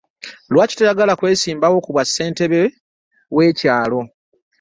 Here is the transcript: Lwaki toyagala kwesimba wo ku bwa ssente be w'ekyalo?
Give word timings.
Lwaki 0.51 0.73
toyagala 0.77 1.13
kwesimba 1.19 1.65
wo 1.73 1.79
ku 1.83 1.89
bwa 1.93 2.03
ssente 2.07 2.43
be 2.51 2.61
w'ekyalo? 3.35 3.99